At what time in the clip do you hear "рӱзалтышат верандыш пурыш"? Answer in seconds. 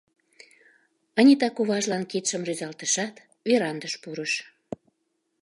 2.47-4.33